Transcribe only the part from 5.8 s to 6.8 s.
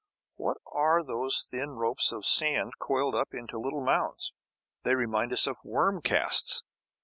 casts."